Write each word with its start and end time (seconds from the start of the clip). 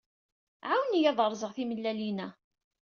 Ɛawen-iyi 0.69 1.07
ad 1.11 1.19
rẓeɣ 1.31 1.51
timellalin-a! 1.53 2.27